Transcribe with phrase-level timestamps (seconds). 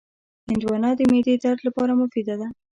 [0.47, 2.47] هندوانه د معدې درد لپاره مفیده ده.